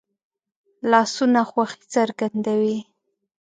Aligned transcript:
لاسونه 0.91 1.41
خوښي 1.49 1.83
څرګندوي 1.93 2.77